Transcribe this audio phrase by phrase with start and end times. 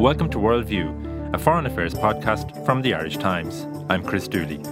[0.00, 3.66] Welcome to Worldview, a foreign affairs podcast from the Irish Times.
[3.90, 4.62] I'm Chris Dooley.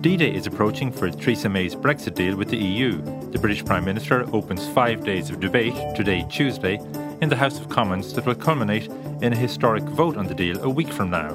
[0.00, 3.02] D Day is approaching for Theresa May's Brexit deal with the EU.
[3.32, 6.78] The British Prime Minister opens five days of debate, today, Tuesday,
[7.20, 8.86] in the House of Commons that will culminate
[9.22, 11.34] in a historic vote on the deal a week from now.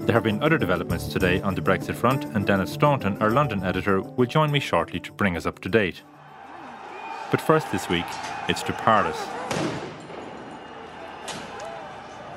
[0.00, 3.62] There have been other developments today on the Brexit front, and Denis Staunton, our London
[3.62, 6.02] editor, will join me shortly to bring us up to date.
[7.30, 8.06] But first this week,
[8.48, 9.24] it's to Paris.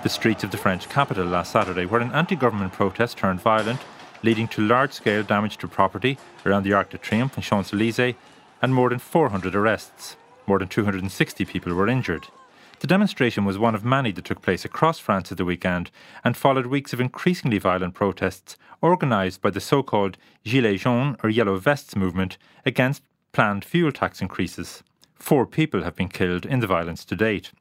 [0.04, 3.80] The streets of the French capital last Saturday where an anti government protest turned violent,
[4.24, 8.16] leading to large scale damage to property around the Arc de Triomphe and Champs Elysees,
[8.64, 10.16] and more than 400 arrests.
[10.48, 12.30] More than 260 people were injured.
[12.80, 15.91] The demonstration was one of many that took place across France at the weekend
[16.24, 21.30] and followed weeks of increasingly violent protests organised by the so called Gilets jaunes or
[21.30, 24.82] Yellow Vests movement against planned fuel tax increases.
[25.13, 27.52] Four people have been killed in the violence to date.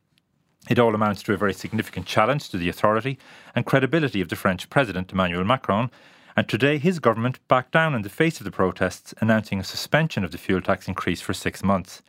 [0.68, 3.18] It all amounts to a very significant challenge to the authority
[3.54, 5.90] and credibility of the French President Emmanuel Macron,
[6.36, 10.22] and today his government backed down in the face of the protests, announcing a suspension
[10.22, 12.02] of the fuel tax increase for six months.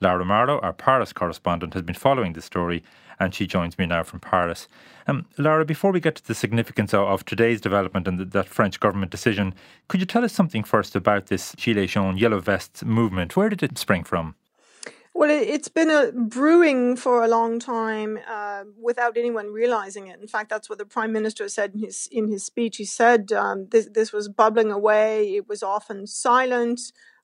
[0.00, 2.82] Lara Marlowe, our Paris correspondent, has been following the story,
[3.20, 4.68] and she joins me now from Paris.
[5.06, 8.48] Um, Lara, before we get to the significance of, of today's development and the, that
[8.48, 9.54] French government decision,
[9.88, 13.36] could you tell us something first about this Gilets jaunes, Yellow Vests movement?
[13.36, 14.34] Where did it spring from?
[15.14, 20.20] Well, it, has been a brewing for a long time uh, without anyone realizing it.
[20.20, 22.76] In fact, that's what the prime minister said in his in his speech.
[22.76, 25.34] He said um, this this was bubbling away.
[25.34, 26.80] It was often silent.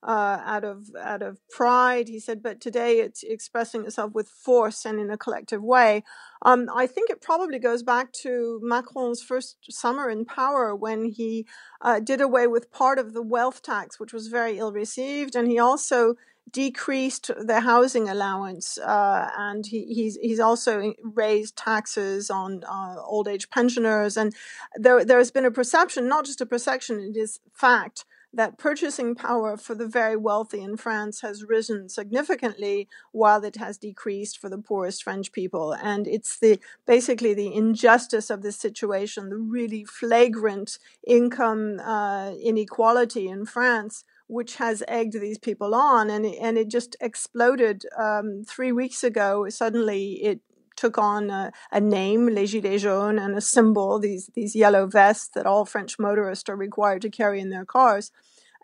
[0.06, 4.84] Uh, out of out of pride, he said, but today it's expressing itself with force
[4.84, 6.04] and in a collective way.
[6.42, 11.46] Um, I think it probably goes back to Macron's first summer in power when he
[11.80, 15.48] uh, did away with part of the wealth tax, which was very ill received, and
[15.48, 16.16] he also
[16.50, 23.28] decreased the housing allowance, uh, and he, he's he's also raised taxes on uh, old
[23.28, 24.16] age pensioners.
[24.16, 24.34] And
[24.76, 28.04] there there has been a perception, not just a perception, it is fact
[28.36, 33.78] that purchasing power for the very wealthy in France has risen significantly while it has
[33.78, 35.72] decreased for the poorest French people.
[35.72, 43.28] And it's the basically the injustice of this situation, the really flagrant income uh, inequality
[43.28, 48.72] in France which has egged these people on, and and it just exploded um, three
[48.72, 49.48] weeks ago.
[49.48, 50.40] Suddenly, it
[50.76, 55.28] took on a, a, name, Les Gilets jaunes, and a symbol, these these yellow vests
[55.34, 58.10] that all French motorists are required to carry in their cars.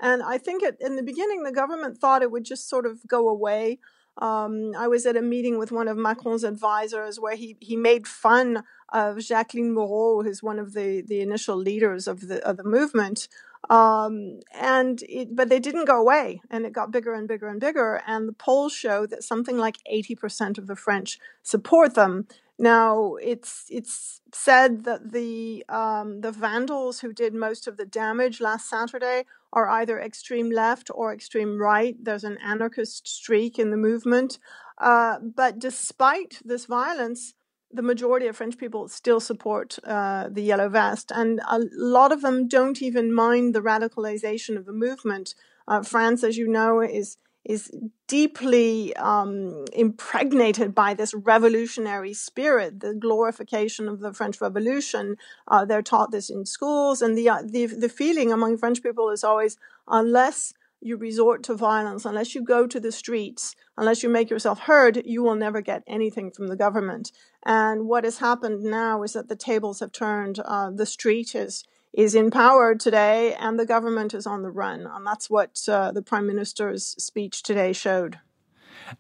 [0.01, 3.07] And I think it, in the beginning, the government thought it would just sort of
[3.07, 3.79] go away.
[4.19, 8.07] Um, I was at a meeting with one of Macron's advisors where he, he made
[8.07, 12.65] fun of Jacline Mouraud, who's one of the, the initial leaders of the of the
[12.65, 13.29] movement,
[13.69, 17.61] um, and it, but they didn't go away, and it got bigger and bigger and
[17.61, 18.03] bigger.
[18.07, 22.27] And the polls show that something like eighty percent of the French support them.
[22.59, 28.41] Now it's it's said that the um, the vandals who did most of the damage
[28.41, 31.97] last Saturday are either extreme left or extreme right.
[32.03, 34.39] There's an anarchist streak in the movement.
[34.79, 37.35] Uh, but despite this violence,
[37.73, 42.23] the majority of French people still support uh, the yellow vest, and a lot of
[42.23, 45.35] them don't even mind the radicalization of the movement.
[45.69, 47.71] Uh, France, as you know, is is
[48.07, 55.17] deeply um, impregnated by this revolutionary spirit, the glorification of the French Revolution.
[55.49, 59.11] Uh, they're taught this in schools, and the, uh, the the feeling among French people
[59.11, 59.57] is always
[59.89, 64.61] unless you resort to violence, unless you go to the streets, unless you make yourself
[64.61, 67.13] heard, you will never get anything from the government.
[67.45, 70.41] And what has happened now is that the tables have turned.
[70.41, 74.87] Uh, the street is is in power today, and the government is on the run,
[74.87, 78.21] and that's what uh, the prime minister's speech today showed.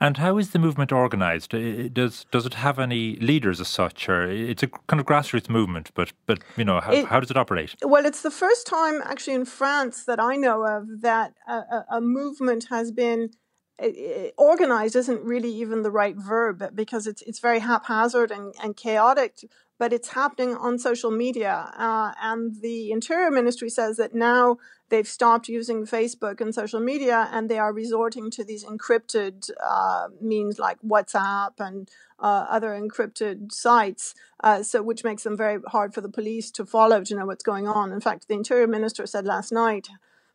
[0.01, 1.51] And how is the movement organised?
[1.51, 5.91] Does does it have any leaders as such, or it's a kind of grassroots movement?
[5.95, 7.75] But but you know how, it, how does it operate?
[7.83, 12.01] Well, it's the first time actually in France that I know of that a, a
[12.01, 13.31] movement has been
[14.37, 19.39] organized isn't really even the right verb because it's it's very haphazard and, and chaotic
[19.81, 21.73] but it's happening on social media.
[21.75, 24.59] Uh, and the Interior Ministry says that now
[24.91, 30.09] they've stopped using Facebook and social media and they are resorting to these encrypted uh,
[30.21, 31.89] means like WhatsApp and
[32.19, 36.67] uh, other encrypted sites, uh, so which makes them very hard for the police to
[36.67, 37.91] follow to know what's going on.
[37.91, 39.89] In fact, the Interior Minister said last night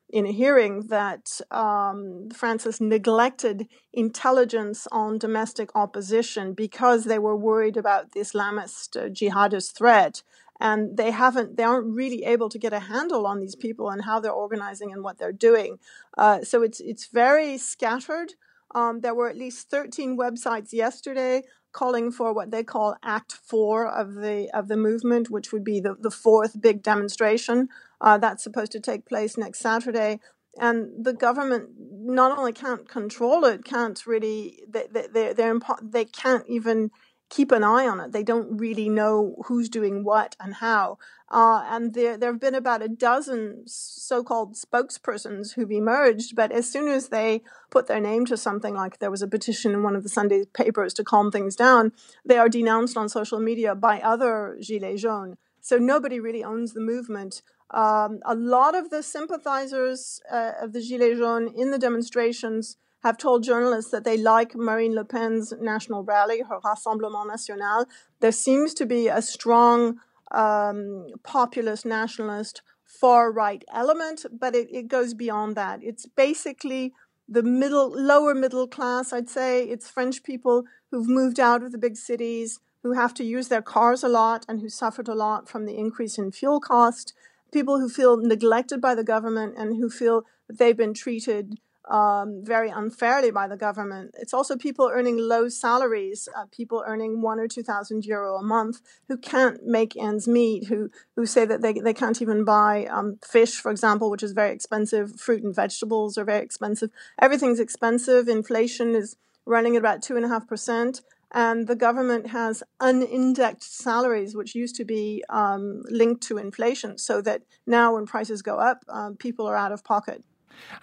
[0.10, 7.78] in a hearing that um, France's neglected intelligence on domestic opposition because they were worried
[7.78, 10.22] about the Islamist uh, jihadist threat.
[10.60, 14.06] And they haven't, they aren't really able to get a handle on these people and
[14.06, 15.80] how they're organizing and what they're doing.
[16.18, 18.36] Uh, so it's, it's very scattered.
[18.74, 21.44] Um, there were at least 13 websites yesterday
[21.76, 25.80] calling for what they call Act Four of the of the movement, which would be
[25.82, 27.68] the, the fourth big demonstration
[28.02, 30.20] uh, that's supposed to take place next Saturday.
[30.58, 30.78] And
[31.08, 36.46] the government not only can't control it, can't really they they they're, they're they can't
[36.48, 36.92] even
[37.30, 38.12] keep an eye on it.
[38.12, 40.98] They don't really know who's doing what and how.
[41.30, 46.72] Uh, and there, there have been about a dozen so-called spokespersons who've emerged, but as
[46.72, 47.42] soon as they
[47.72, 50.46] put their name to something like there was a petition in one of the Sunday
[50.54, 51.92] papers to calm things down,
[52.24, 55.38] they are denounced on social media by other Gilets jaunes.
[55.62, 57.42] So nobody really owns the movement.
[57.72, 63.18] Um, a lot of the sympathizers uh, of the Gilets jaunes in the demonstrations have
[63.18, 67.86] told journalists that they like Marine Le Pen's national rally, her Rassemblement National.
[68.20, 70.00] There seems to be a strong
[70.32, 75.84] um, populist, nationalist, far right element, but it, it goes beyond that.
[75.84, 76.94] It's basically
[77.28, 79.64] the middle, lower middle class, I'd say.
[79.64, 83.64] It's French people who've moved out of the big cities, who have to use their
[83.64, 87.14] cars a lot and who suffered a lot from the increase in fuel cost.
[87.52, 92.42] People who feel neglected by the government and who feel that they've been treated um,
[92.44, 94.16] very unfairly by the government.
[94.20, 98.44] It's also people earning low salaries, uh, people earning one or two thousand euro a
[98.44, 102.86] month who can't make ends meet, who who say that they they can't even buy
[102.86, 105.20] um, fish, for example, which is very expensive.
[105.20, 106.90] Fruit and vegetables are very expensive.
[107.20, 108.28] Everything's expensive.
[108.28, 109.16] Inflation is
[109.46, 111.02] running at about two and a half percent.
[111.32, 117.22] And the government has unindexed salaries, which used to be um, linked to inflation, so
[117.24, 120.24] that now when prices go up, um, people are out of pocket.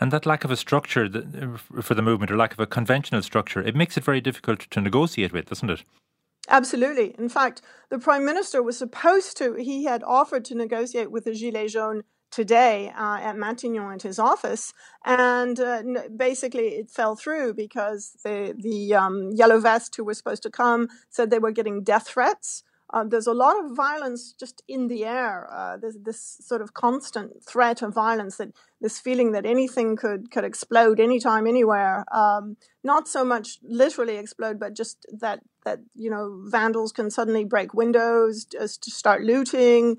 [0.00, 1.08] And that lack of a structure
[1.82, 4.80] for the movement or lack of a conventional structure, it makes it very difficult to
[4.80, 5.84] negotiate with, doesn't it?
[6.48, 7.14] Absolutely.
[7.18, 11.30] In fact, the prime minister was supposed to, he had offered to negotiate with the
[11.30, 12.02] Gilets jaunes
[12.32, 14.72] today uh, at Matignon at his office,
[15.04, 15.82] and uh,
[16.16, 20.88] basically it fell through because the the um, yellow vest who were supposed to come
[21.10, 22.64] said they were getting death threats.
[22.92, 25.48] Uh, there's a lot of violence just in the air.
[25.50, 30.30] Uh, there's this sort of constant threat of violence, that this feeling that anything could
[30.30, 32.04] could explode anytime, anywhere.
[32.14, 37.44] Um, not so much literally explode, but just that that you know vandals can suddenly
[37.44, 39.96] break windows, just to start looting.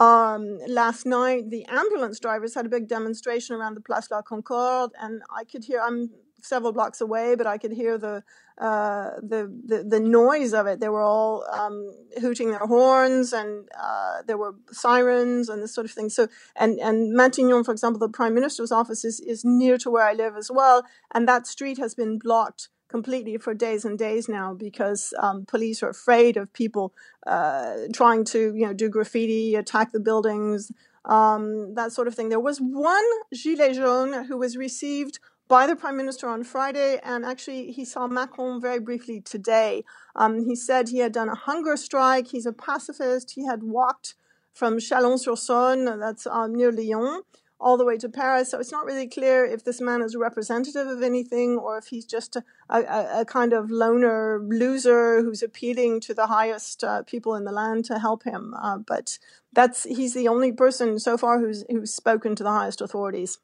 [0.00, 4.92] Um, last night, the ambulance drivers had a big demonstration around the Place La Concorde,
[4.98, 5.80] and I could hear.
[5.80, 6.10] I'm
[6.42, 8.22] several blocks away, but I could hear the
[8.58, 10.78] uh, the, the, the noise of it.
[10.78, 11.90] They were all um,
[12.20, 16.10] hooting their horns, and uh, there were sirens and this sort of thing.
[16.10, 20.04] So, and and Matignon, for example, the prime minister's office is is near to where
[20.04, 20.84] I live as well,
[21.14, 25.82] and that street has been blocked completely for days and days now because um, police
[25.82, 26.92] are afraid of people
[27.26, 30.70] uh, trying to you know do graffiti, attack the buildings.
[31.04, 32.28] Um, that sort of thing.
[32.28, 35.18] There was one gilet jaune who was received
[35.52, 39.84] by the prime minister on Friday, and actually he saw Macron very briefly today.
[40.16, 42.28] Um, he said he had done a hunger strike.
[42.28, 43.32] He's a pacifist.
[43.32, 44.14] He had walked
[44.54, 47.20] from Chalon-sur-Saône, that's um, near Lyon,
[47.60, 48.50] all the way to Paris.
[48.50, 52.06] So it's not really clear if this man is representative of anything or if he's
[52.06, 57.34] just a, a, a kind of loner loser who's appealing to the highest uh, people
[57.34, 58.54] in the land to help him.
[58.54, 59.18] Uh, but
[59.52, 63.38] that's he's the only person so far who's who's spoken to the highest authorities.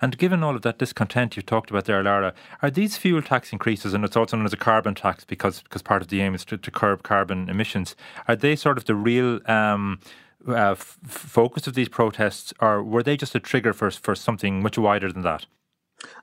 [0.00, 3.52] And given all of that discontent you talked about there, Lara, are these fuel tax
[3.52, 6.34] increases, and it's also known as a carbon tax because because part of the aim
[6.34, 7.96] is to, to curb carbon emissions,
[8.26, 10.00] are they sort of the real um,
[10.46, 14.62] uh, f- focus of these protests, or were they just a trigger for for something
[14.62, 15.46] much wider than that?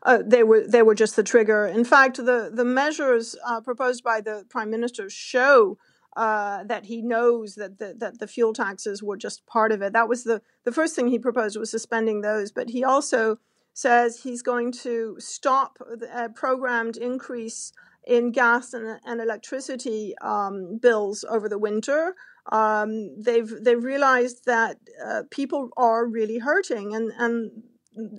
[0.04, 1.66] Uh, they were they were just the trigger.
[1.66, 5.78] In fact, the the measures uh, proposed by the prime minister show
[6.16, 9.94] uh, that he knows that the, that the fuel taxes were just part of it.
[9.94, 12.52] That was the, the first thing he proposed was suspending those.
[12.52, 13.40] But he also
[13.74, 15.80] says he's going to stop
[16.14, 17.74] a programmed increase
[18.08, 22.16] in gas and, and electricity um, bills over the winter.
[22.52, 27.64] Um, they've they've realized that uh, people are really hurting, and and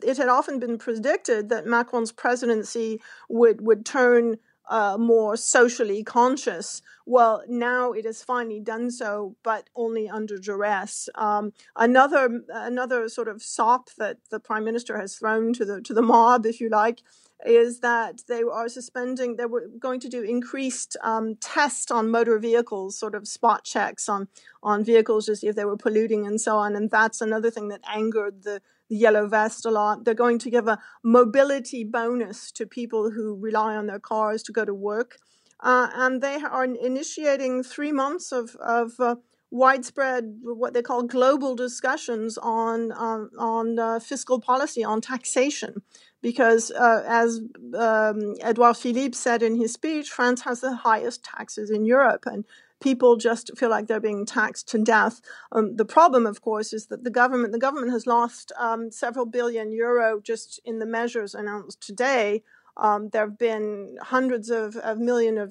[0.02, 4.36] it had often been predicted that Macron's presidency would would turn
[4.68, 6.82] uh, more socially conscious.
[7.04, 11.08] Well, now it has finally done so, but only under duress.
[11.14, 15.94] Um, another another sort of sop that the prime minister has thrown to the to
[15.94, 17.02] the mob, if you like,
[17.44, 19.36] is that they are suspending.
[19.36, 24.08] They were going to do increased um, tests on motor vehicles, sort of spot checks
[24.08, 24.28] on
[24.62, 26.74] on vehicles to see if they were polluting and so on.
[26.74, 30.04] And that's another thing that angered the the yellow vest a lot.
[30.04, 34.52] They're going to give a mobility bonus to people who rely on their cars to
[34.52, 35.18] go to work.
[35.60, 39.16] Uh, and they are initiating three months of, of uh,
[39.50, 45.82] widespread, what they call global discussions on, on, on uh, fiscal policy, on taxation
[46.26, 47.40] because, uh, as
[47.78, 52.44] um, Edouard Philippe said in his speech, France has the highest taxes in Europe, and
[52.88, 55.20] people just feel like they're being taxed to death.
[55.50, 59.26] Um, the problem, of course, is that the government the government has lost um, several
[59.38, 62.44] billion euro just in the measures announced today.
[62.76, 65.48] Um, there have been hundreds of, of million of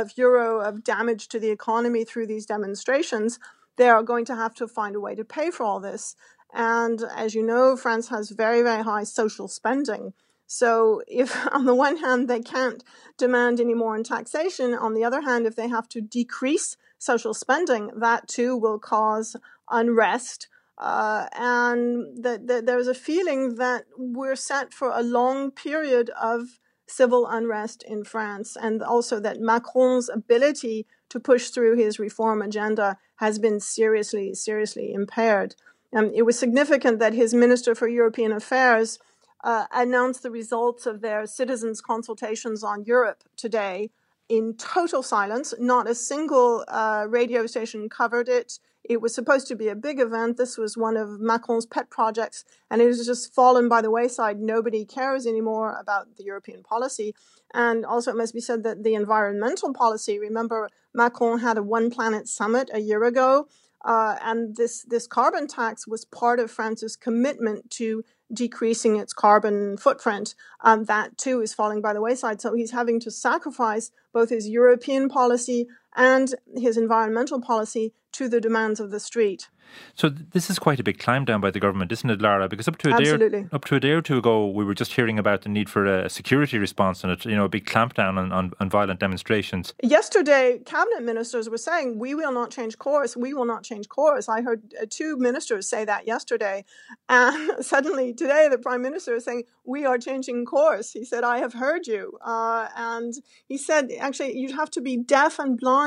[0.00, 3.38] of euro of damage to the economy through these demonstrations.
[3.76, 6.16] They are going to have to find a way to pay for all this.
[6.54, 10.12] And as you know, France has very, very high social spending.
[10.54, 12.84] So, if on the one hand they can't
[13.16, 17.32] demand any more in taxation, on the other hand, if they have to decrease social
[17.32, 19.34] spending, that too will cause
[19.70, 20.48] unrest.
[20.76, 27.26] Uh, and the, there's a feeling that we're set for a long period of civil
[27.26, 33.38] unrest in France, and also that Macron's ability to push through his reform agenda has
[33.38, 35.54] been seriously, seriously impaired.
[35.94, 38.98] Um, it was significant that his Minister for European Affairs
[39.42, 43.90] uh, announced the results of their citizens' consultations on Europe today
[44.28, 45.52] in total silence.
[45.58, 48.58] Not a single uh, radio station covered it.
[48.84, 50.36] It was supposed to be a big event.
[50.36, 54.40] This was one of Macron's pet projects, and it has just fallen by the wayside.
[54.40, 57.14] Nobody cares anymore about the European policy.
[57.54, 61.90] And also, it must be said that the environmental policy remember, Macron had a One
[61.90, 63.46] Planet summit a year ago.
[63.84, 69.76] Uh, and this, this carbon tax was part of France's commitment to decreasing its carbon
[69.76, 70.34] footprint.
[70.60, 72.40] Um, that too is falling by the wayside.
[72.40, 78.40] So he's having to sacrifice both his European policy and his environmental policy to the
[78.40, 79.48] demands of the street.
[79.94, 82.48] So this is quite a big climb down by the government, isn't it, Lara?
[82.48, 83.42] Because up to a Absolutely.
[83.42, 85.48] day or, up to a day or two ago, we were just hearing about the
[85.48, 88.68] need for a security response and a, you know a big clampdown on, on, on
[88.68, 89.74] violent demonstrations.
[89.82, 93.16] Yesterday, cabinet ministers were saying, "We will not change course.
[93.16, 96.64] We will not change course." I heard uh, two ministers say that yesterday,
[97.08, 101.38] and suddenly today, the prime minister is saying, "We are changing course." He said, "I
[101.38, 103.14] have heard you," uh, and
[103.48, 105.81] he said, "Actually, you'd have to be deaf and blind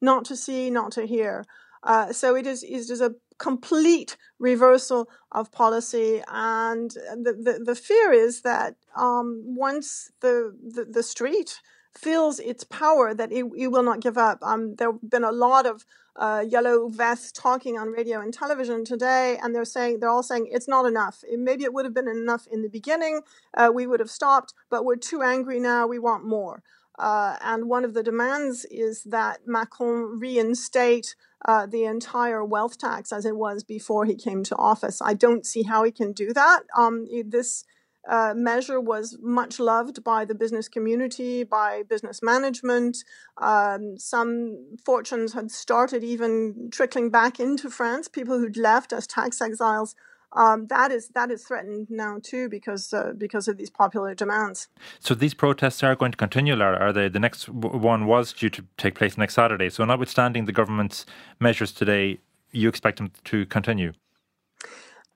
[0.00, 1.44] not to see, not to hear."
[1.82, 6.22] Uh, so it is, it is a complete reversal of policy.
[6.28, 11.60] And the, the, the fear is that um, once the, the, the, street
[11.96, 14.38] feels its power, that it, it will not give up.
[14.42, 15.84] Um, there have been a lot of
[16.16, 20.48] uh, yellow vests talking on radio and television today, and they're saying they're all saying
[20.50, 21.22] it's not enough.
[21.28, 23.20] It, maybe it would have been enough in the beginning.
[23.54, 25.86] Uh, we would have stopped, but we're too angry now.
[25.86, 26.62] We want more.
[26.98, 33.12] Uh, and one of the demands is that Macron reinstate uh, the entire wealth tax
[33.12, 35.00] as it was before he came to office.
[35.02, 36.60] I don't see how he can do that.
[36.76, 37.64] Um, this
[38.08, 42.98] uh, measure was much loved by the business community, by business management.
[43.38, 49.40] Um, some fortunes had started even trickling back into France, people who'd left as tax
[49.40, 49.94] exiles
[50.32, 54.68] um, that is that is threatened now too because uh, because of these popular demands.
[54.98, 56.78] So these protests are going to continue, Lara.
[56.78, 57.08] Are they?
[57.08, 59.70] The next one was due to take place next Saturday.
[59.70, 61.06] So, notwithstanding the government's
[61.40, 62.18] measures today,
[62.50, 63.92] you expect them to continue.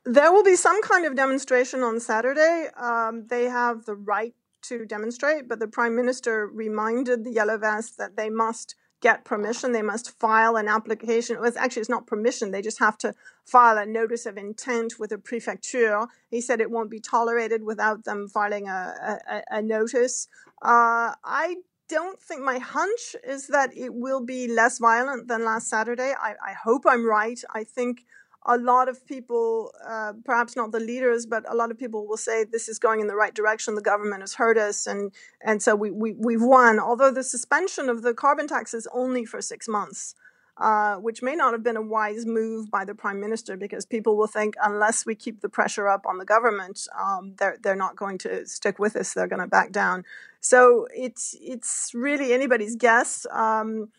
[0.04, 2.68] There will be some kind of demonstration on Saturday.
[2.76, 7.96] Um, they have the right to demonstrate, but the prime minister reminded the Yellow Vests
[7.96, 9.72] that they must get permission.
[9.72, 11.36] They must file an application.
[11.38, 12.50] Well, it's actually, it's not permission.
[12.50, 13.14] They just have to
[13.44, 16.06] file a notice of intent with a prefecture.
[16.30, 20.28] He said it won't be tolerated without them filing a, a, a notice.
[20.62, 21.56] Uh, I
[21.88, 26.14] don't think my hunch is that it will be less violent than last Saturday.
[26.20, 27.40] I, I hope I'm right.
[27.52, 28.04] I think
[28.46, 32.16] a lot of people, uh, perhaps not the leaders, but a lot of people will
[32.16, 33.74] say this is going in the right direction.
[33.74, 36.78] The government has heard us, and and so we, we we've won.
[36.80, 40.14] Although the suspension of the carbon tax is only for six months,
[40.56, 44.16] uh, which may not have been a wise move by the prime minister, because people
[44.16, 47.94] will think unless we keep the pressure up on the government, um, they're they're not
[47.94, 49.12] going to stick with us.
[49.12, 50.04] They're going to back down.
[50.40, 53.26] So it's it's really anybody's guess.
[53.30, 53.90] Um,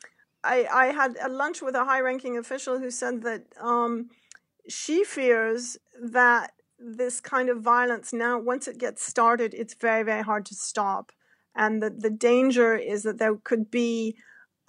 [0.44, 3.44] I, I had a lunch with a high-ranking official who said that.
[3.60, 4.10] Um,
[4.68, 10.24] she fears that this kind of violence now, once it gets started, it's very, very
[10.24, 11.12] hard to stop.
[11.56, 14.16] And that the danger is that there could be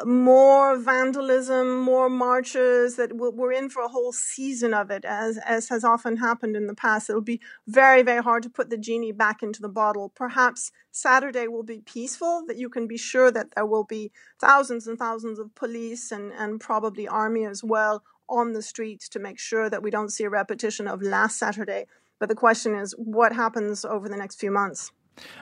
[0.05, 5.69] more vandalism, more marches, that we're in for a whole season of it, as, as
[5.69, 7.09] has often happened in the past.
[7.09, 10.11] It'll be very, very hard to put the genie back into the bottle.
[10.15, 14.87] Perhaps Saturday will be peaceful, that you can be sure that there will be thousands
[14.87, 19.39] and thousands of police and, and probably army as well on the streets to make
[19.39, 21.87] sure that we don't see a repetition of last Saturday.
[22.19, 24.91] But the question is, what happens over the next few months?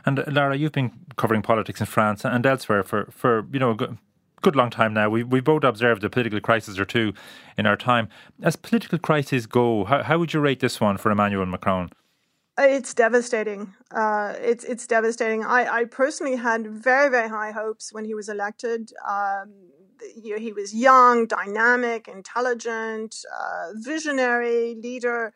[0.05, 3.71] And uh, Lara, you've been covering politics in France and elsewhere for, for you know,
[3.71, 3.99] a good,
[4.43, 5.09] good long time now.
[5.09, 7.13] We, we both observed a political crisis or two
[7.57, 8.09] in our time.
[8.43, 11.91] As political crises go, how, how would you rate this one for Emmanuel Macron?
[12.59, 13.73] It's devastating.
[13.91, 15.45] Uh, it's it's devastating.
[15.45, 18.93] I, I personally had very very high hopes when he was elected.
[19.09, 19.53] Um,
[20.17, 25.33] you know, he was young, dynamic, intelligent, uh, visionary leader,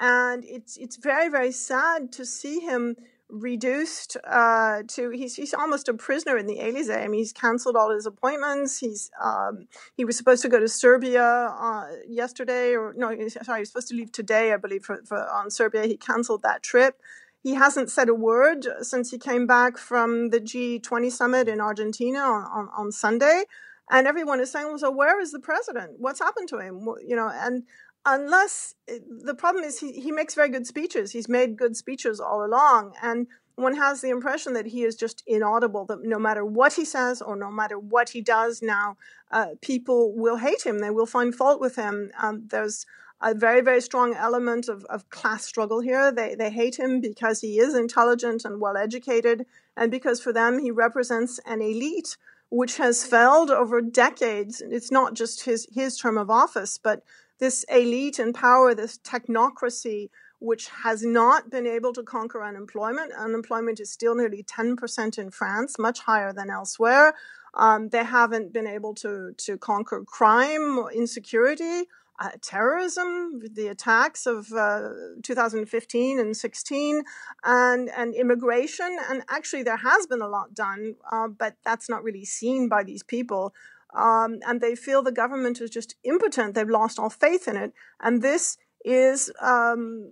[0.00, 2.96] and it's it's very very sad to see him
[3.28, 6.92] reduced uh, to he's he's almost a prisoner in the Elysee.
[6.92, 8.78] I mean, he's cancelled all his appointments.
[8.78, 13.60] He's um, he was supposed to go to Serbia uh, yesterday, or no, sorry, he
[13.60, 15.86] was supposed to leave today, I believe, for, for on Serbia.
[15.86, 17.00] He cancelled that trip.
[17.42, 22.18] He hasn't said a word since he came back from the G20 summit in Argentina
[22.18, 23.44] on, on, on Sunday,
[23.90, 25.92] and everyone is saying, "Well, so where is the president?
[25.98, 27.64] What's happened to him?" You know, and
[28.04, 31.12] unless eh, the problem is he, he makes very good speeches.
[31.12, 32.94] He's made good speeches all along.
[33.02, 33.26] And
[33.56, 37.20] one has the impression that he is just inaudible, that no matter what he says
[37.20, 38.96] or no matter what he does now,
[39.32, 40.78] uh, people will hate him.
[40.78, 42.12] They will find fault with him.
[42.20, 42.86] Um, there's
[43.20, 46.12] a very, very strong element of, of class struggle here.
[46.12, 49.44] They, they hate him because he is intelligent and well educated,
[49.76, 52.16] and because for them he represents an elite
[52.50, 54.62] which has failed over decades.
[54.62, 57.02] It's not just his, his term of office, but
[57.38, 63.12] this elite in power, this technocracy, which has not been able to conquer unemployment.
[63.12, 67.14] Unemployment is still nearly 10% in France, much higher than elsewhere.
[67.54, 74.52] Um, they haven't been able to, to conquer crime, insecurity, uh, terrorism, the attacks of
[74.52, 74.88] uh,
[75.22, 77.02] 2015 and 16,
[77.44, 78.96] and, and immigration.
[79.08, 82.82] And actually, there has been a lot done, uh, but that's not really seen by
[82.82, 83.54] these people
[83.94, 86.54] um, and they feel the government is just impotent.
[86.54, 90.10] They've lost all faith in it, and this is um,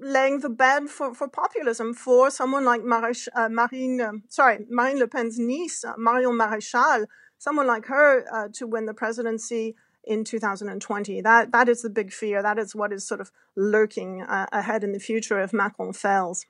[0.00, 4.98] laying the bed for, for populism for someone like Marich, uh, Marine, um, sorry, Marine
[4.98, 7.06] Le Pen's niece, uh, Marion Maréchal,
[7.38, 9.74] someone like her uh, to win the presidency
[10.06, 11.20] in 2020.
[11.20, 12.42] That that is the big fear.
[12.42, 16.46] That is what is sort of lurking uh, ahead in the future if Macron fails.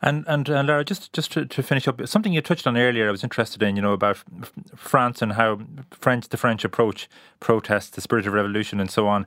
[0.00, 3.08] And and uh, Lara, just just to, to finish up, something you touched on earlier,
[3.08, 4.18] I was interested in, you know, about
[4.76, 7.08] France and how French the French approach
[7.40, 9.26] protests, the spirit of revolution, and so on.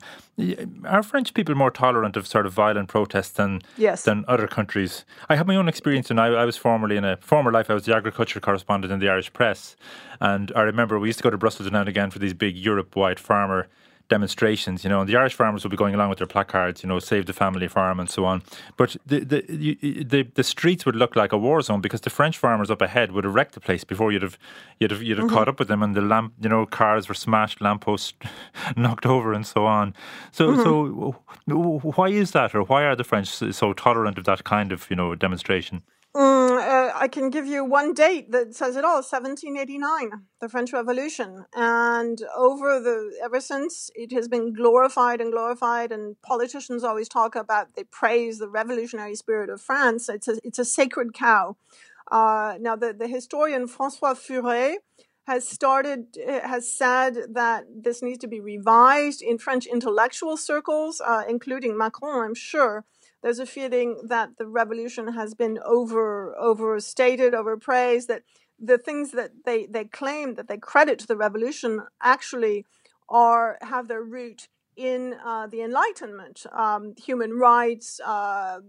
[0.86, 4.04] Are French people more tolerant of sort of violent protests than yes.
[4.04, 5.04] than other countries?
[5.28, 7.68] I have my own experience, and I, I was formerly in a former life.
[7.68, 9.76] I was the agriculture correspondent in the Irish Press,
[10.20, 12.56] and I remember we used to go to Brussels now and again for these big
[12.56, 13.68] Europe-wide farmer
[14.12, 16.88] demonstrations, you know, and the Irish farmers will be going along with their placards, you
[16.88, 18.42] know, save the family farm and so on.
[18.76, 22.36] But the the, the, the streets would look like a war zone because the French
[22.36, 24.36] farmers up ahead would have wrecked the place before you'd have
[24.78, 25.36] you'd have you'd have mm-hmm.
[25.36, 28.12] caught up with them, and the lamp, you know, cars were smashed, lampposts
[28.76, 29.94] knocked over, and so on.
[30.30, 30.62] So mm-hmm.
[30.62, 34.90] so why is that, or why are the French so tolerant of that kind of
[34.90, 35.82] you know demonstration?
[36.14, 40.10] Mm, uh, I can give you one date that says it all: 1789,
[40.42, 45.90] the French Revolution, and over the ever since it has been glorified and glorified.
[45.90, 50.10] And politicians always talk about they praise the revolutionary spirit of France.
[50.10, 51.56] It's a it's a sacred cow.
[52.10, 54.76] Uh, now, the the historian François Furet
[55.26, 61.00] has started uh, has said that this needs to be revised in French intellectual circles,
[61.00, 62.84] uh, including Macron, I'm sure
[63.22, 68.22] there's a feeling that the revolution has been over overstated, overpraised, that
[68.58, 72.66] the things that they, they claim that they credit to the revolution actually
[73.08, 78.60] are have their root in uh, the Enlightenment, um, human rights, uh,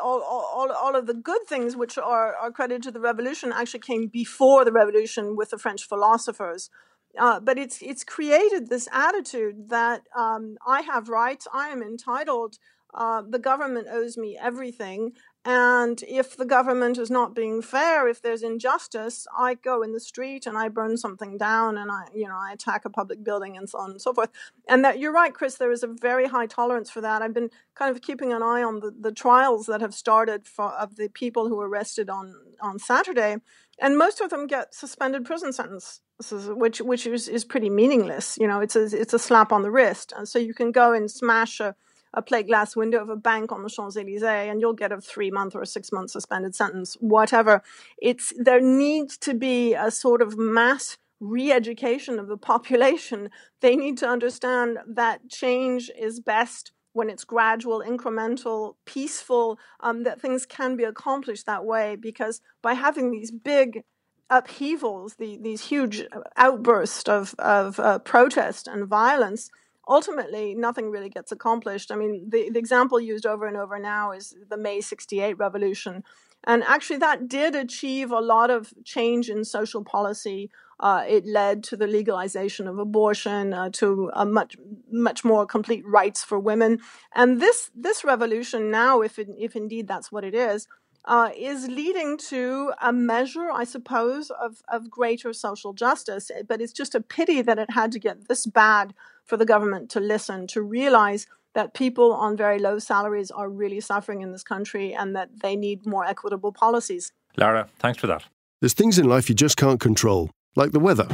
[0.00, 3.80] all, all, all of the good things which are, are credited to the revolution actually
[3.80, 6.70] came before the revolution with the French philosophers.
[7.18, 12.58] Uh, but it's it's created this attitude that um, I have rights, I am entitled
[12.94, 15.12] uh, the government owes me everything.
[15.46, 20.00] And if the government is not being fair, if there's injustice, I go in the
[20.00, 23.54] street and I burn something down and I, you know, I attack a public building
[23.56, 24.30] and so on and so forth.
[24.68, 27.20] And that you're right, Chris, there is a very high tolerance for that.
[27.20, 30.72] I've been kind of keeping an eye on the, the trials that have started for,
[30.72, 33.36] of the people who were arrested on, on Saturday.
[33.78, 38.38] And most of them get suspended prison sentences, which, which is, is pretty meaningless.
[38.40, 40.14] You know, it's a, it's a slap on the wrist.
[40.16, 41.74] And so you can go and smash a,
[42.14, 45.00] a plate glass window of a bank on the Champs Elysees, and you'll get a
[45.00, 47.62] three month or a six month suspended sentence, whatever.
[47.98, 53.30] It's there needs to be a sort of mass re-education of the population.
[53.60, 60.20] They need to understand that change is best when it's gradual, incremental, peaceful, um, that
[60.20, 61.96] things can be accomplished that way.
[61.96, 63.82] Because by having these big
[64.30, 66.04] upheavals, the, these huge
[66.36, 69.50] outbursts of, of uh, protest and violence,
[69.88, 71.90] ultimately nothing really gets accomplished.
[71.90, 76.02] I mean, the, the example used over and over now is the May 68 revolution.
[76.46, 80.50] And actually, that did achieve a lot of change in social policy.
[80.78, 84.56] Uh, it led to the legalization of abortion, uh, to a much
[84.90, 86.80] much more complete rights for women.
[87.14, 90.66] And this this revolution now, if it, if indeed that's what it is,
[91.06, 96.30] uh, is leading to a measure, I suppose, of of greater social justice.
[96.48, 99.90] But it's just a pity that it had to get this bad for the government
[99.90, 104.42] to listen, to realize that people on very low salaries are really suffering in this
[104.42, 107.12] country and that they need more equitable policies.
[107.36, 108.24] Lara, thanks for that.
[108.60, 111.06] There's things in life you just can't control like the weather,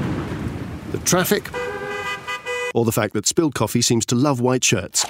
[0.92, 1.50] the traffic,
[2.74, 5.04] or the fact that spilled coffee seems to love white shirts.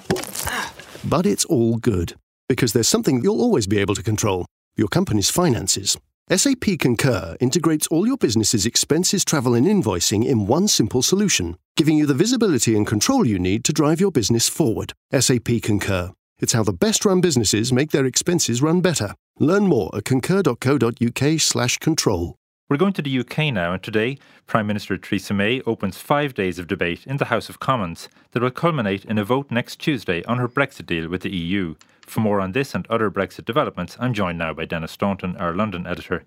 [1.04, 2.14] But it's all good,
[2.48, 4.46] because there's something you'll always be able to control
[4.80, 5.96] your company's finances.
[6.28, 11.96] SAP Concur integrates all your business's expenses, travel, and invoicing in one simple solution, giving
[11.96, 14.92] you the visibility and control you need to drive your business forward.
[15.12, 16.12] SAP Concur.
[16.38, 19.14] It's how the best run businesses make their expenses run better.
[19.38, 22.36] Learn more at concur.co.uk/slash control.
[22.70, 24.16] We're going to the UK now, and today,
[24.46, 28.42] Prime Minister Theresa May opens five days of debate in the House of Commons that
[28.42, 31.74] will culminate in a vote next Tuesday on her Brexit deal with the EU.
[32.10, 35.54] For more on this and other Brexit developments, I'm joined now by Denis Staunton, our
[35.54, 36.24] London editor.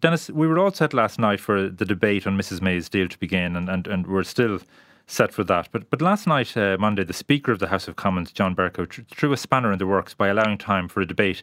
[0.00, 3.18] Denis, we were all set last night for the debate on Mrs May's deal to
[3.18, 4.60] begin, and, and, and we're still
[5.08, 5.68] set for that.
[5.72, 8.86] But but last night, uh, Monday, the Speaker of the House of Commons, John Bercow,
[9.16, 11.42] threw a spanner in the works by allowing time for a debate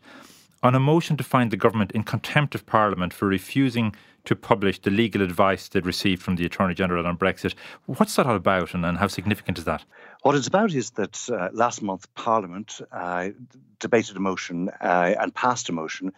[0.61, 3.93] on a motion to find the government in contempt of Parliament for refusing
[4.23, 7.53] to publish the legal advice they'd received from the Attorney General on Brexit.
[7.85, 9.83] What's that all about and, and how significant is that?
[10.23, 13.31] What it's about is that uh, last month Parliament uh,
[13.77, 16.13] debated a motion uh, and passed a motion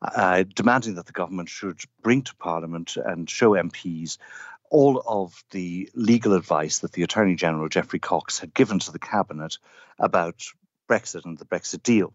[0.00, 4.18] uh, demanding that the government should bring to Parliament and show MPs
[4.70, 9.00] all of the legal advice that the Attorney General, Geoffrey Cox, had given to the
[9.00, 9.58] Cabinet
[9.98, 10.44] about
[10.88, 12.14] Brexit and the Brexit deal.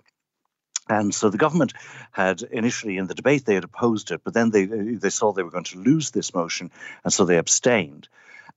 [0.88, 1.74] And so the government
[2.14, 5.44] had initially in the debate they had opposed it, but then they they saw they
[5.44, 6.72] were going to lose this motion,
[7.04, 8.08] and so they abstained,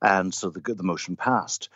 [0.01, 1.68] and so the the motion passed.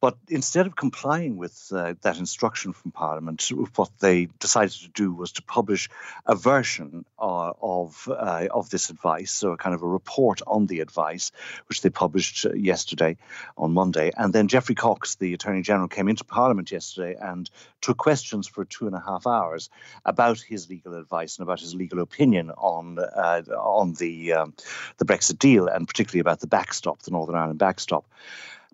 [0.00, 5.12] But instead of complying with uh, that instruction from Parliament, what they decided to do
[5.12, 5.88] was to publish
[6.24, 10.66] a version uh, of uh, of this advice, so a kind of a report on
[10.66, 11.32] the advice,
[11.68, 13.16] which they published uh, yesterday
[13.56, 14.12] on Monday.
[14.16, 18.64] And then Geoffrey Cox, the Attorney General, came into Parliament yesterday and took questions for
[18.64, 19.68] two and a half hours
[20.04, 24.54] about his legal advice and about his legal opinion on uh, on the um,
[24.98, 28.06] the Brexit deal, and particularly about the backstop, the Northern Ireland backstop.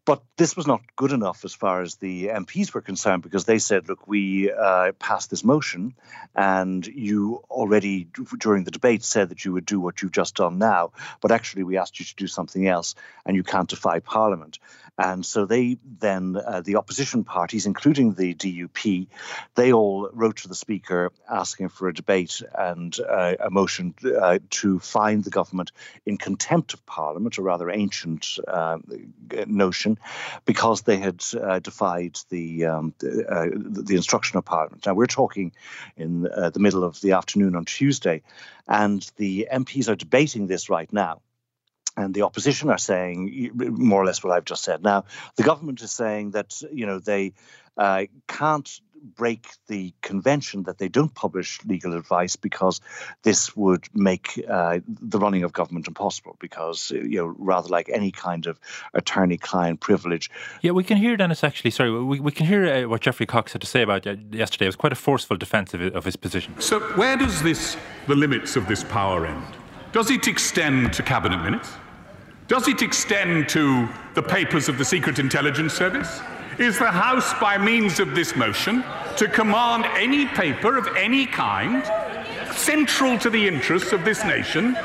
[0.07, 3.59] But this was not good enough as far as the MPs were concerned because they
[3.59, 5.95] said, look, we uh, passed this motion
[6.35, 8.07] and you already,
[8.39, 10.93] during the debate, said that you would do what you've just done now.
[11.23, 14.59] But actually, we asked you to do something else and you can't defy Parliament.
[14.97, 19.09] And so they then, uh, the opposition parties, including the DUP,
[19.57, 24.39] they all wrote to the Speaker asking for a debate and uh, a motion uh,
[24.51, 25.73] to find the government
[26.07, 28.79] in contempt of Parliament, a rather ancient uh,
[29.47, 29.99] notion,
[30.45, 34.87] because they had uh, defied the, um, uh, the instruction of Parliament.
[34.87, 35.53] Now, we're talking
[35.97, 38.23] in the middle of the afternoon on Tuesday,
[38.69, 41.21] and the MPs are debating this right now
[41.97, 44.83] and the opposition are saying more or less what I've just said.
[44.83, 45.05] Now,
[45.37, 47.33] the government is saying that you know they
[47.77, 48.81] uh, can't
[49.17, 52.81] break the convention that they don't publish legal advice because
[53.23, 58.11] this would make uh, the running of government impossible because you know rather like any
[58.11, 58.59] kind of
[58.95, 60.31] attorney client privilege.
[60.63, 63.53] Yeah we can hear Denis actually sorry we, we can hear uh, what Geoffrey Cox
[63.53, 64.65] had to say about it yesterday.
[64.65, 66.59] It was quite a forceful defense of, of his position.
[66.61, 67.77] So where does this
[68.07, 69.45] the limits of this power end?
[69.93, 71.71] Does it extend to cabinet minutes
[72.55, 76.21] does it extend to the papers of the Secret Intelligence Service?
[76.57, 78.85] Is the House, by means of this motion,
[79.17, 81.85] to command any paper of any kind
[82.55, 84.79] central to the interests of this nation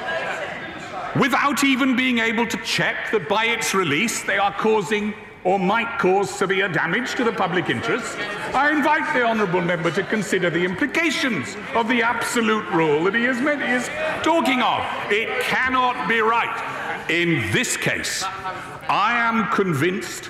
[1.20, 6.00] without even being able to check that by its release they are causing or might
[6.00, 8.18] cause severe damage to the public interest,
[8.52, 13.26] I invite the honourable member to consider the implications of the absolute rule that he
[13.26, 13.88] is, he is
[14.24, 14.84] talking of.
[15.12, 16.79] It cannot be right
[17.10, 20.30] in this case, I am convinced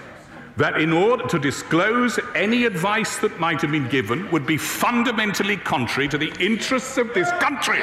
[0.56, 5.58] that in order to disclose any advice that might have been given would be fundamentally
[5.58, 7.80] contrary to the interests of this country.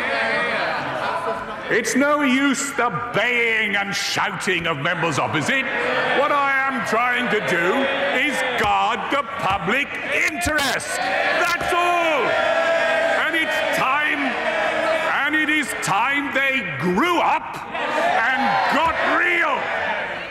[1.69, 5.65] It's no use the baying and shouting of members opposite.
[6.21, 7.75] What I am trying to do
[8.25, 9.89] is guard the public
[10.31, 10.97] interest.
[10.97, 12.23] That's all.
[13.25, 14.21] And it's time,
[15.25, 17.57] and it is time they grew up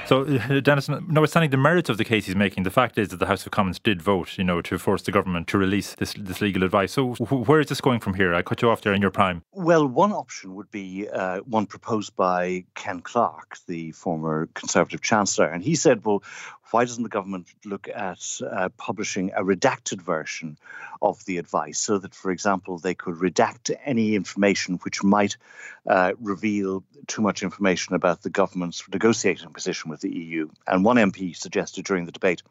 [0.07, 0.23] So,
[0.61, 3.45] Denis, notwithstanding the merits of the case he's making, the fact is that the House
[3.45, 6.63] of Commons did vote, you know, to force the government to release this, this legal
[6.63, 6.93] advice.
[6.93, 8.33] So, where is this going from here?
[8.33, 9.43] I cut you off there in your prime.
[9.51, 15.47] Well, one option would be uh, one proposed by Ken Clarke, the former Conservative Chancellor.
[15.47, 16.23] And he said, well,
[16.75, 20.57] why doesn't the government look at uh, publishing a redacted version
[21.01, 25.38] of the advice so that, for example, they could redact any information which might
[25.88, 30.49] uh, reveal too much information about the government's negotiating position with the EU?
[30.67, 32.43] And one MP suggested during the debate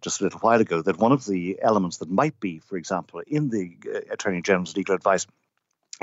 [0.00, 3.20] just a little while ago that one of the elements that might be, for example,
[3.26, 5.26] in the uh, Attorney General's legal advice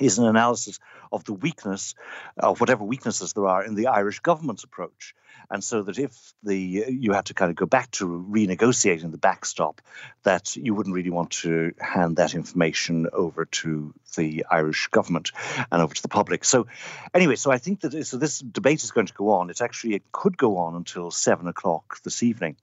[0.02, 0.80] is an analysis
[1.12, 1.96] of the weakness,
[2.38, 5.16] of whatever weaknesses there are in the Irish government's approach.
[5.52, 6.58] And so that if the
[6.90, 9.82] you had to kind of go back to renegotiating the backstop,
[10.24, 15.32] that you wouldn't really want to hand that information over to the Irish government
[15.72, 16.44] and over to the public.
[16.44, 16.68] So,
[17.14, 19.50] anyway, so I think that so this debate is going to go on.
[19.50, 22.56] It's actually it could go on until seven o'clock this evening,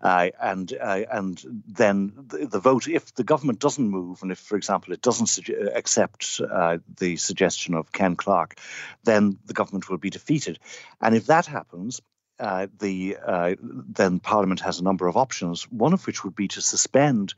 [0.00, 2.88] uh, and uh, and then the, the, vote.
[2.88, 7.16] If the government doesn't move, and if, for example, it doesn't su- accept uh, the
[7.16, 8.58] suggestion of Ken Clarke,
[9.04, 10.58] then the government will be defeated.
[11.00, 12.00] And if that happens,
[12.38, 15.64] uh, the uh, then Parliament has a number of options.
[15.70, 17.34] One of which would be to suspend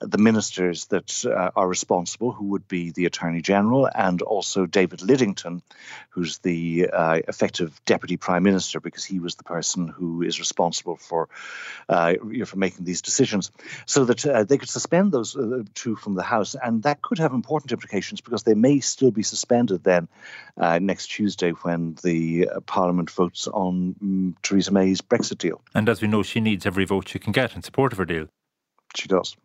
[0.00, 5.00] the ministers that uh, are responsible, who would be the Attorney General and also David
[5.00, 5.60] Lidington,
[6.10, 10.96] who's the uh, effective Deputy Prime Minister, because he was the person who is responsible
[10.96, 11.28] for
[11.88, 13.50] uh, you know, for making these decisions,
[13.86, 17.18] so that uh, they could suspend those uh, two from the House, and that could
[17.18, 20.08] have important implications because they may still be suspended then
[20.56, 25.60] uh, next Tuesday when the Parliament votes on um, Theresa May's Brexit deal.
[25.74, 28.04] And as we know, she needs every vote she can get in support of her
[28.04, 28.28] deal.
[28.94, 29.36] She does.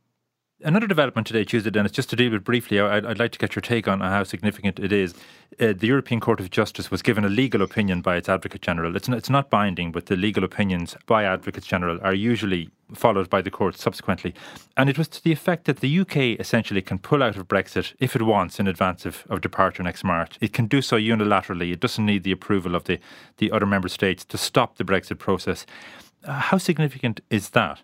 [0.63, 3.55] Another development today, Tuesday, Denis, just to deal with briefly, I'd, I'd, like to get
[3.55, 5.13] your take on how significant it is.
[5.59, 8.95] Uh, the European Court of Justice was given a legal opinion by its Advocate General.
[8.95, 13.39] It's, it's not binding, but the legal opinions by Advocates General are usually followed by
[13.39, 14.33] the court subsequently.
[14.75, 17.93] And it was to the effect that the UK essentially can pull out of Brexit
[17.99, 20.39] if it wants in advance of, of departure next March.
[20.41, 21.71] It can do so unilaterally.
[21.71, 22.99] It doesn't need the approval of the,
[23.37, 25.67] the other member states to stop the Brexit process.
[26.23, 27.83] Uh, how significant is that?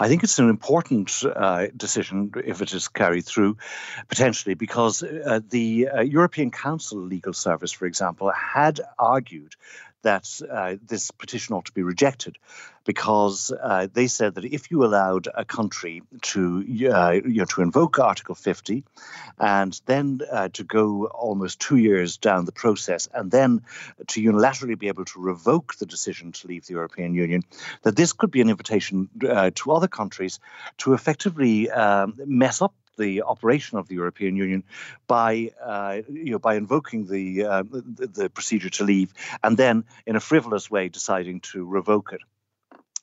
[0.00, 3.58] I think it's an important uh, decision if it is carried through,
[4.08, 9.54] potentially, because uh, the uh, European Council Legal Service, for example, had argued
[10.02, 12.36] that uh, this petition ought to be rejected
[12.84, 17.60] because uh, they said that if you allowed a country to uh, you know to
[17.60, 18.84] invoke Article 50
[19.38, 23.62] and then uh, to go almost two years down the process and then
[24.06, 27.42] to unilaterally be able to revoke the decision to leave the European Union,
[27.82, 30.40] that this could be an invitation uh, to other countries
[30.78, 34.64] to effectively um, mess up the operation of the European Union
[35.06, 39.84] by uh, you know by invoking the, uh, the, the procedure to leave and then
[40.06, 42.20] in a frivolous way deciding to revoke it.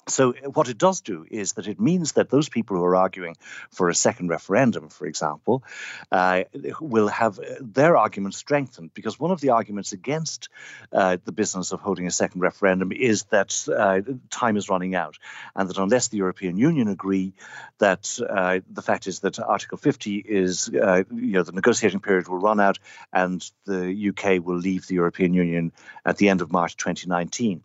[0.08, 3.38] So, what it does do is that it means that those people who are arguing
[3.72, 5.64] for a second referendum, for example,
[6.12, 6.44] uh,
[6.80, 10.50] will have their argument strengthened because one of the arguments against
[10.94, 15.18] uh, the business of holding a second referendum is that uh, time is running out,
[15.56, 17.34] and that unless the European Union agree
[17.80, 22.28] that uh, the fact is that Article 50 is, uh, you know, the negotiating period
[22.28, 22.78] will run out
[23.12, 25.72] and the UK will leave the European Union
[26.06, 27.64] at the end of March 2019.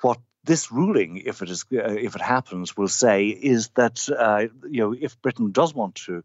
[0.00, 4.46] What this ruling, if it is uh, if it happens, will say is that uh,
[4.68, 6.22] you know if Britain does want to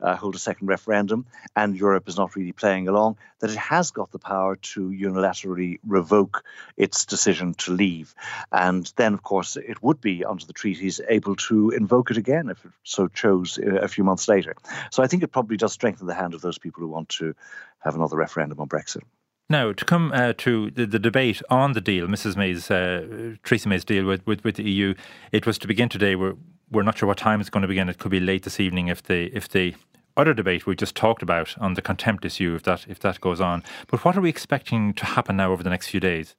[0.00, 3.90] uh, hold a second referendum and Europe is not really playing along, that it has
[3.90, 6.42] got the power to unilaterally revoke
[6.76, 8.14] its decision to leave,
[8.50, 12.48] and then of course it would be under the treaties able to invoke it again
[12.48, 14.56] if it so chose uh, a few months later.
[14.90, 17.34] So I think it probably does strengthen the hand of those people who want to
[17.78, 19.02] have another referendum on Brexit.
[19.50, 22.36] Now, to come uh, to the, the, debate on the deal, Mrs.
[22.36, 24.94] May's, uh, Theresa May's deal with, with, with, the EU,
[25.32, 26.14] it was to begin today.
[26.14, 26.36] We're,
[26.70, 27.88] we're not sure what time it's going to begin.
[27.88, 29.74] It could be late this evening if the, if the
[30.16, 33.40] other debate we just talked about on the contempt issue, if that, if that goes
[33.40, 33.64] on.
[33.88, 36.36] But what are we expecting to happen now over the next few days?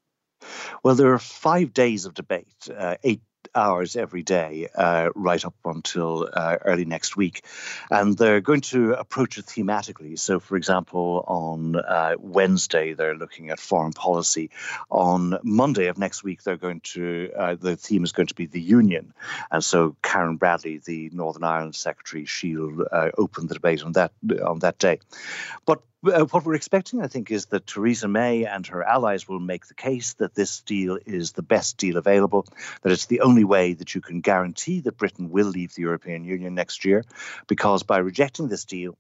[0.82, 3.22] Well, there are five days of debate, uh, eight
[3.56, 7.44] hours every day uh, right up until uh, early next week.
[7.90, 10.18] And they're going to approach it thematically.
[10.18, 14.50] So, for example, on uh, Wednesday, they're looking at foreign policy.
[14.90, 18.46] On Monday of next week, they're going to, uh, the theme is going to be
[18.46, 19.14] the union.
[19.50, 24.12] And so Karen Bradley, the Northern Ireland Secretary, she'll uh, open the debate on that,
[24.44, 25.00] on that day.
[25.66, 29.40] But Uh, what we're expecting, I think, is that Theresa May and her allies will
[29.40, 32.48] make the case that this deal is the best deal available,
[32.82, 36.24] that it's the only way that you can guarantee that Britain will leave the European
[36.24, 37.06] Union next year,
[37.48, 38.98] because by rejecting this deal,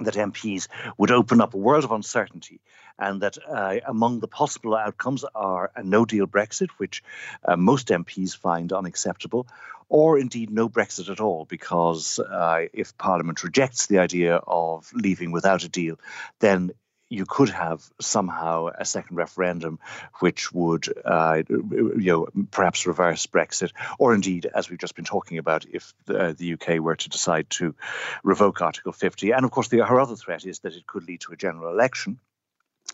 [0.00, 2.60] that MPs would open up a world of uncertainty,
[2.98, 7.02] and that uh, among the possible outcomes are a no deal Brexit, which
[7.44, 9.46] uh, most MPs find unacceptable,
[9.88, 15.32] or indeed no Brexit at all, because uh, if Parliament rejects the idea of leaving
[15.32, 15.98] without a deal,
[16.40, 16.72] then
[17.10, 19.78] you could have somehow a second referendum
[20.20, 25.38] which would, uh, you know, perhaps reverse Brexit, or indeed, as we've just been talking
[25.38, 27.74] about, if the, the UK were to decide to
[28.22, 29.30] revoke Article 50.
[29.30, 31.72] And of course, the, her other threat is that it could lead to a general
[31.72, 32.18] election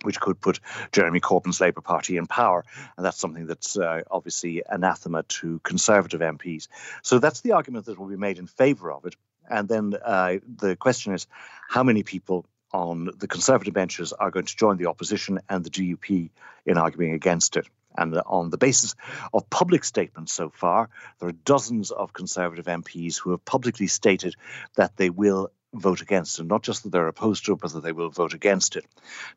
[0.05, 0.61] which could put
[0.93, 2.64] Jeremy Corbyn's Labour Party in power.
[2.97, 6.69] And that's something that's uh, obviously anathema to Conservative MPs.
[7.03, 9.17] So that's the argument that will be made in favour of it.
[9.49, 11.27] And then uh, the question is
[11.69, 15.71] how many people on the Conservative benches are going to join the opposition and the
[15.71, 16.31] DUP
[16.67, 17.67] in arguing against it.
[17.97, 18.97] And on the basis
[19.33, 20.88] of public statements so far,
[21.21, 24.35] there are dozens of Conservative MPs who have publicly stated
[24.75, 27.83] that they will vote against it, not just that they're opposed to it, but that
[27.83, 28.85] they will vote against it.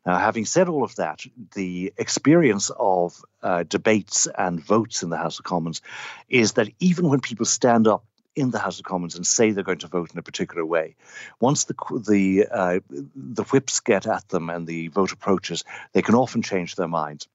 [0.06, 1.24] Now, having said all of that,
[1.54, 5.82] the experience of uh, debates and votes in the House of Commons
[6.28, 8.04] is that even when people stand up
[8.38, 10.94] in the House of Commons and say they're going to vote in a particular way.
[11.40, 11.74] Once the
[12.08, 16.76] the uh, the whips get at them and the vote approaches, they can often change
[16.76, 17.26] their minds.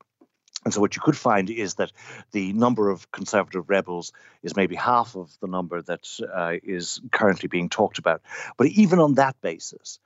[0.65, 1.91] And so, what you could find is that
[2.31, 7.47] the number of conservative rebels is maybe half of the number that uh, is currently
[7.47, 8.21] being talked about.
[8.57, 9.99] But even on that basis,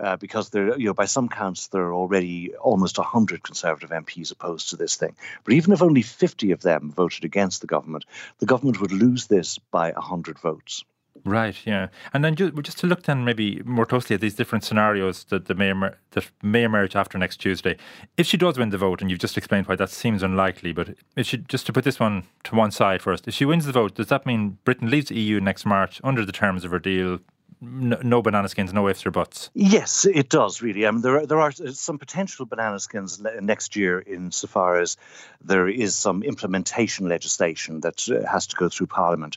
[0.00, 4.32] uh, because there, you know, by some counts, there are already almost 100 Conservative MPs
[4.32, 5.14] opposed to this thing.
[5.44, 8.04] But even if only 50 of them voted against the government,
[8.38, 10.84] the government would lose this by 100 votes.
[11.26, 14.62] Right, yeah, and then just, just to look then maybe more closely at these different
[14.62, 17.78] scenarios that, that may emer- that may emerge after next Tuesday.
[18.18, 20.96] If she does win the vote, and you've just explained why that seems unlikely, but
[21.16, 23.72] if she just to put this one to one side first, if she wins the
[23.72, 26.78] vote, does that mean Britain leaves the EU next March under the terms of her
[26.78, 27.20] deal,
[27.60, 29.50] no, no, banana skins, no ifs or buts.
[29.54, 30.86] Yes, it does really.
[30.86, 34.96] I mean, there are, there are some potential banana skins next year insofar as
[35.42, 39.36] there is some implementation legislation that uh, has to go through Parliament,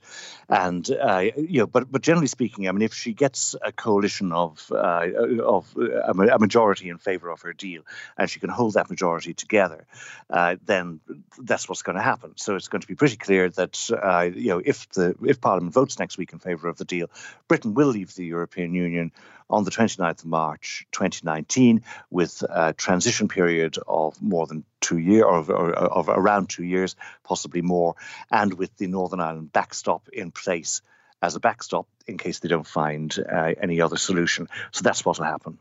[0.50, 4.32] and uh, you know, but but generally speaking, I mean, if she gets a coalition
[4.32, 5.08] of uh,
[5.44, 7.84] of a, majority in favour of her deal,
[8.18, 9.86] and she can hold that majority together,
[10.30, 11.00] uh, then
[11.40, 12.34] that's what's going to happen.
[12.36, 15.74] So it's going to be pretty clear that uh, you know, if the if Parliament
[15.74, 17.10] votes next week in favour of the deal,
[17.48, 19.12] Britain will leave the European Union
[19.50, 21.82] on the 29th of March 2019
[22.12, 26.96] with a transition period of more than two years or, or, of around two years,
[27.24, 27.96] possibly more,
[28.32, 30.82] and with the Northern Ireland backstop in place
[31.22, 34.48] as a backstop in case they don't find uh, any other solution.
[34.72, 35.58] So that's what will happen.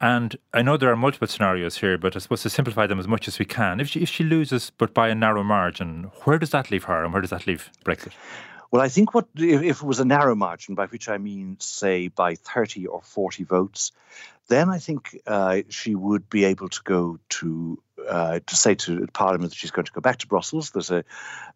[0.00, 3.08] And I know there are multiple scenarios here, but I suppose to simplify them as
[3.08, 6.38] much as we can, if she, if she loses but by a narrow margin, where
[6.38, 8.12] does that leave her and where does that leave Brexit?
[8.70, 11.56] Well, I think what if, if it was a narrow margin, by which I mean,
[11.58, 13.92] say, by 30 or 40 votes,
[14.48, 19.06] then I think uh, she would be able to go to uh, to say to
[19.12, 20.70] Parliament that she's going to go back to Brussels.
[20.70, 21.04] There's a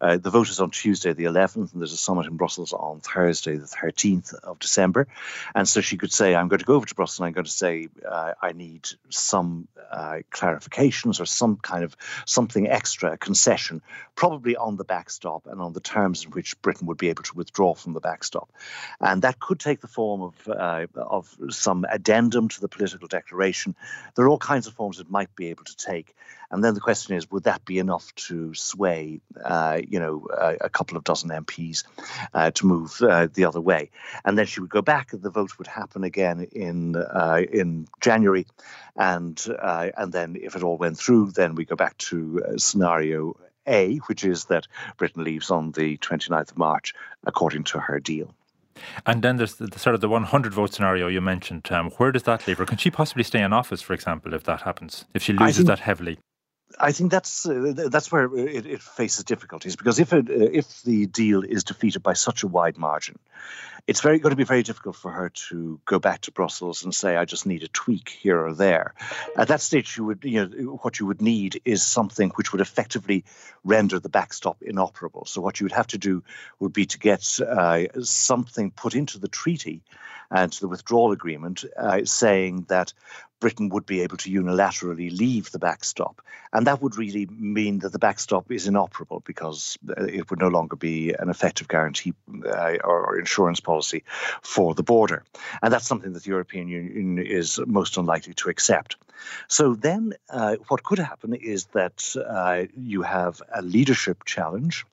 [0.01, 2.99] uh, the vote is on Tuesday the 11th, and there's a summit in Brussels on
[2.99, 5.07] Thursday the 13th of December,
[5.53, 7.45] and so she could say, "I'm going to go over to Brussels and I'm going
[7.45, 13.17] to say uh, I need some uh, clarifications or some kind of something extra, a
[13.17, 13.81] concession,
[14.15, 17.35] probably on the backstop and on the terms in which Britain would be able to
[17.35, 18.51] withdraw from the backstop,
[18.99, 23.75] and that could take the form of uh, of some addendum to the political declaration.
[24.15, 26.15] There are all kinds of forms it might be able to take."
[26.51, 30.57] And then the question is, would that be enough to sway, uh, you know, a,
[30.61, 31.83] a, couple of dozen MPs
[32.33, 33.89] uh, to move uh, the other way?
[34.23, 37.87] And then she would go back, and the vote would happen again in uh, in
[38.01, 38.45] January,
[38.95, 42.57] and uh, and then if it all went through, then we go back to uh,
[42.57, 43.35] scenario
[43.67, 46.93] A, which is that Britain leaves on the 29th of March,
[47.25, 48.33] according to her deal.
[49.05, 51.71] And then there's the, the, sort of the 100 vote scenario you mentioned.
[51.71, 52.65] Um, where does that leave her?
[52.65, 55.05] Can she possibly stay in office, for example, if that happens?
[55.13, 56.19] If she loses think, that heavily?
[56.79, 60.81] I think that's uh, that's where it, it, faces difficulties because if it, uh, if
[60.81, 63.19] the deal is defeated by such a wide margin,
[63.87, 66.93] it's very going to be very difficult for her to go back to Brussels and
[66.93, 68.93] say, "I just need a tweak here or there."
[69.37, 72.61] At that stage, you would you know what you would need is something which would
[72.61, 73.23] effectively
[73.63, 75.25] render the backstop inoperable.
[75.25, 76.23] So what you would have to do
[76.59, 79.81] would be to get uh, something put into the treaty
[80.31, 82.93] and to the withdrawal agreement, uh, saying that
[83.39, 86.21] Britain would be able to unilaterally leave the backstop.
[86.53, 90.47] And that would really mean that the backstop is inoperable because uh, it would no
[90.47, 92.13] longer be an effective guarantee
[92.45, 94.03] uh, or insurance policy
[94.41, 95.23] for the border.
[95.61, 98.95] And that's something that the European Union is most unlikely to accept.
[99.47, 104.85] So then, uh, what could happen is that uh, you have a leadership challenge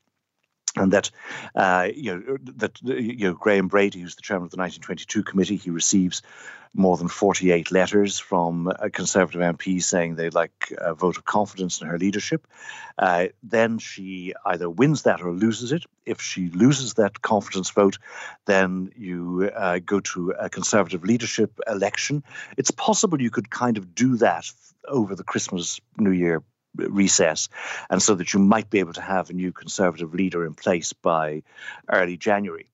[0.76, 1.10] and that
[1.54, 5.56] uh, you know that you know Graham Brady, who's the chairman of the 1922 committee,
[5.56, 6.22] he receives
[6.74, 11.82] more than 48 letters from a Conservative MP saying they'd like a vote of confidence
[11.82, 12.46] in her leadership.
[12.96, 15.84] Uh, then she either wins that or loses it.
[16.06, 17.98] If she loses that confidence vote,
[18.46, 22.24] then you uh, go to a Conservative leadership election.
[22.56, 24.50] It's possible you could kind of do that
[24.88, 26.42] over the Christmas New Year
[26.76, 27.48] recess,
[27.90, 30.92] and so that you might be able to have a new Conservative leader in place
[30.92, 31.42] by
[31.88, 32.68] early January.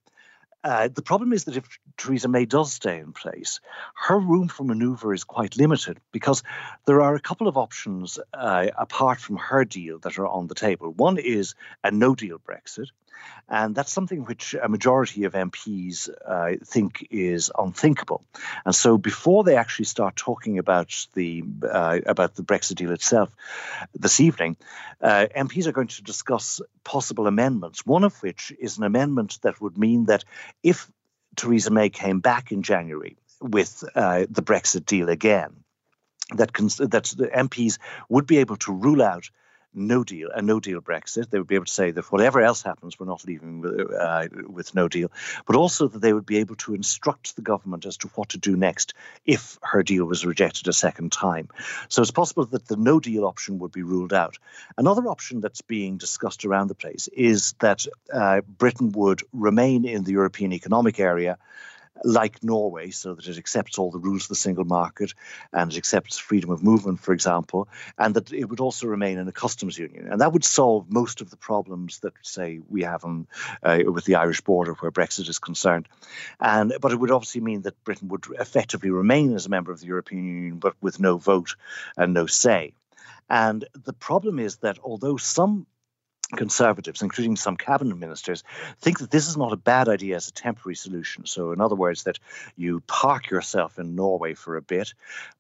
[0.65, 3.61] Uh, the problem is that if Theresa May does stay in place,
[3.95, 6.43] her room for manoeuvre is quite limited because
[6.85, 10.57] there are a couple of options uh, apart from her deal that are on the
[10.57, 10.91] table.
[10.91, 12.89] One is a no deal Brexit,
[13.49, 18.23] and that's something which a majority of MPs uh, think is unthinkable.
[18.65, 23.31] And so, before they actually start talking about the uh, about the Brexit deal itself
[23.95, 24.57] this evening,
[25.01, 27.87] uh, MPs are going to discuss possible amendments.
[27.87, 30.25] One of which is an amendment that would mean that
[30.63, 30.91] if
[31.37, 35.65] Theresa May came back in January with uh, the Brexit deal again,
[36.35, 39.31] that cons- that the MPs would be able to rule out
[39.75, 41.31] no deal, a no deal Brexit.
[41.31, 44.29] They would be able to say that whatever else happens, we're not leaving with, uh,
[44.49, 45.11] with no deal,
[45.47, 48.39] but also that they would be able to instruct the government as to what to
[48.39, 48.95] do next
[49.27, 51.49] if her deal was rejected a second time.
[51.89, 54.39] So it's possible that the no deal option would be ruled out.
[54.77, 60.05] Another option that's being discussed around the place is that uh, Britain would remain in
[60.05, 61.39] the European Economic Area
[62.05, 65.15] like Norway, so that it accepts all the rules of the single market
[65.53, 67.69] and it accepts freedom of movement, for example,
[67.99, 70.09] and that it would also remain in a customs union.
[70.11, 73.27] And that would solve most of the problems that, say, we have on,
[73.63, 75.89] uh, with the Irish border where Brexit is concerned.
[76.41, 79.81] And But it would obviously mean that Britain would effectively remain as a member of
[79.81, 81.57] the European Union, but with no vote
[81.97, 82.73] and no say.
[83.31, 85.67] And the problem is that although some
[86.37, 88.45] Conservatives, including some cabinet ministers,
[88.81, 91.25] think that this is not a bad idea as a temporary solution.
[91.25, 92.19] So, in other words, that
[92.57, 94.93] you park yourself in Norway for a bit,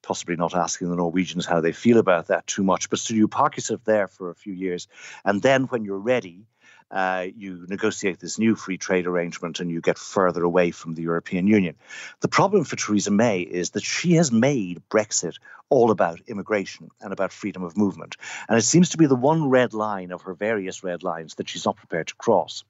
[0.03, 3.29] possibly not asking the Norwegians how they feel about that too much, but still you
[3.29, 4.89] park yourself there for a few years.
[5.27, 6.47] And then when you're ready,
[6.91, 11.03] uh, you negotiate this new free trade arrangement and you get further away from the
[11.03, 11.75] European Union.
[12.21, 15.39] The problem for Theresa May is that she has made Brexit
[15.71, 18.17] all about immigration and about freedom of movement.
[18.49, 21.49] And it seems to be the one red line of her various red lines that
[21.49, 22.65] she's not prepared to cross.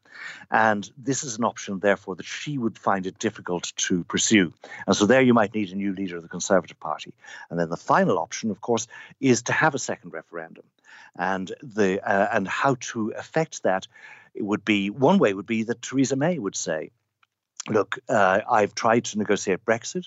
[0.51, 4.53] And this is an option, therefore, that she would find it difficult to pursue.
[4.87, 7.13] And so there you might need a new leader of the Conservative Party.
[7.51, 8.89] And then the final option, of course,
[9.21, 10.65] is to have a second referendum
[11.17, 13.87] and the uh, and how to affect that
[14.37, 16.91] would be one way would be that Theresa May would say,
[17.71, 20.07] look, uh, I've tried to negotiate Brexit,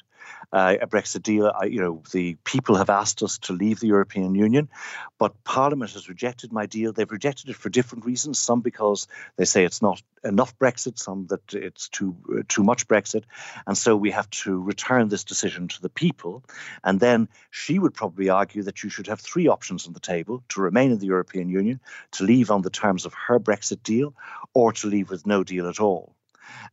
[0.52, 1.52] uh, a Brexit deal.
[1.54, 4.70] I, you know, the people have asked us to leave the European Union,
[5.18, 6.92] but Parliament has rejected my deal.
[6.92, 8.40] They've rejected it for different reasons.
[8.40, 12.88] Some because they say it's not enough Brexit, some that it's too uh, too much
[12.88, 13.24] Brexit,
[13.68, 16.44] and so we have to return this decision to the people.
[16.84, 20.44] And then she would probably argue that you should have three options on the table:
[20.50, 21.80] to remain in the European Union,
[22.12, 24.14] to leave on the terms of her Brexit deal,
[24.54, 26.16] or to leave with no deal at all.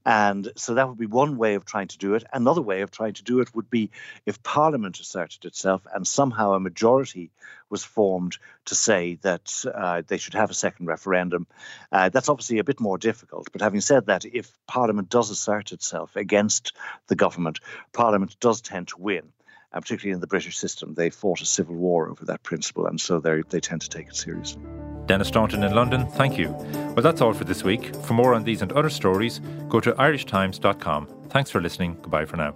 [0.05, 2.25] And so that would be one way of trying to do it.
[2.33, 3.91] Another way of trying to do it would be
[4.27, 7.31] if Parliament asserted itself and somehow a majority
[7.71, 11.47] was formed to say that uh, they should have a second referendum.
[11.93, 13.49] Uh, that's obviously a bit more difficult.
[13.53, 16.75] But having said that, if Parliament does assert itself against
[17.09, 17.61] the government,
[17.93, 19.33] Parliament does tend to win
[19.73, 23.01] and particularly in the British system, they fought a civil war over that principle, and
[23.01, 24.63] so they tend to take it seriously.
[25.09, 26.51] Denis Staunton in London, thank you.
[26.95, 27.97] Well, that's all for this week.
[28.05, 31.09] For more on these and other stories, go to irishtimes.com.
[31.31, 31.97] Thanks for listening.
[32.03, 32.55] Goodbye for now.